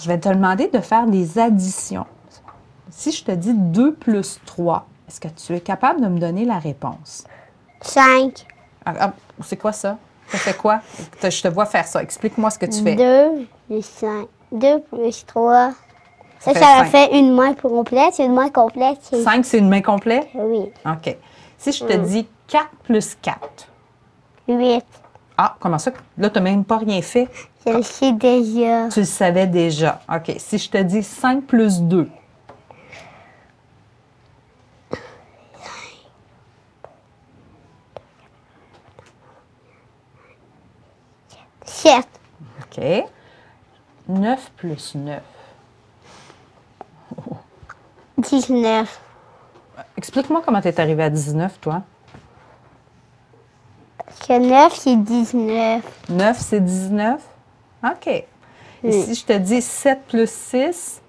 [0.00, 2.06] Je vais te demander de faire des additions.
[2.88, 6.46] Si je te dis 2 plus 3, est-ce que tu es capable de me donner
[6.46, 7.24] la réponse?
[7.82, 8.46] 5.
[8.86, 9.12] Ah, ah,
[9.44, 9.98] c'est quoi ça?
[10.28, 10.80] Ça fait quoi?
[11.22, 12.02] Je te vois faire ça.
[12.02, 12.94] Explique-moi ce que tu fais.
[12.94, 14.28] 2 plus 5.
[14.52, 15.72] 2 plus 3.
[16.38, 18.18] Ça, fait ça fait une main complète.
[18.18, 19.22] Une main complète, c'est...
[19.22, 20.26] 5, c'est une main complète?
[20.34, 20.72] Oui.
[20.86, 21.16] OK.
[21.58, 23.68] Si je te dis 4 plus 4,
[24.48, 24.84] 8.
[25.36, 25.92] Ah, comment ça?
[26.18, 27.28] Là, tu n'as même pas rien fait.
[27.66, 28.88] Je le sais déjà.
[28.88, 30.00] Tu le savais déjà.
[30.12, 30.34] OK.
[30.38, 32.08] Si je te dis 5 plus 2,
[41.82, 42.06] 7.
[42.60, 43.04] OK.
[44.08, 45.22] 9 plus 9.
[48.18, 49.00] 19.
[49.96, 51.82] Explique-moi comment tu es arrivé à 19, toi.
[54.20, 55.82] Que 9, c'est 19.
[56.08, 57.20] 9, c'est 19?
[57.84, 58.06] OK.
[58.06, 58.26] Et
[58.84, 59.02] Oui.
[59.04, 61.02] si je te dis 7 plus 6,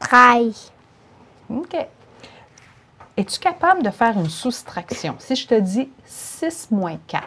[0.00, 0.70] Treize.
[1.50, 1.74] OK.
[3.18, 5.16] Es-tu capable de faire une soustraction?
[5.18, 7.26] Si je te dis 6 moins 4,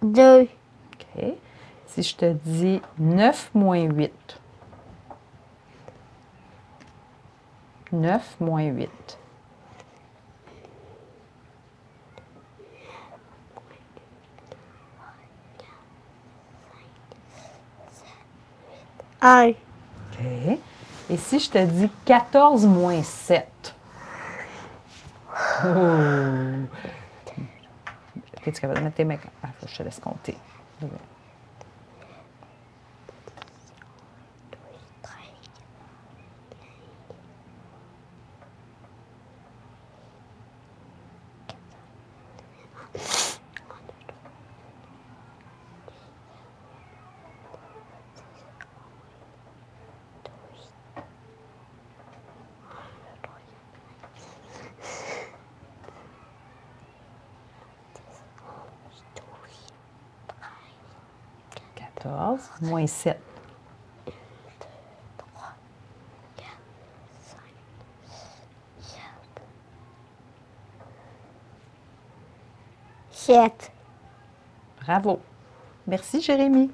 [0.00, 0.42] Deux.
[0.42, 1.34] OK.
[1.88, 4.40] Si je te dis 9 moins 8,
[7.90, 9.18] 9 moins 8,
[19.20, 19.48] Un.
[19.50, 20.58] OK.
[21.10, 23.46] Et si je te dis 14 moins 7?
[25.64, 25.66] Oh.
[28.44, 29.18] Es-tu capable de mettre tes mains?
[29.42, 30.36] Ah, je te laisse compter.
[61.98, 63.18] Quatorze moins 7.
[73.10, 73.72] Sept.
[74.80, 75.20] Bravo.
[75.86, 76.70] Merci, Jérémy.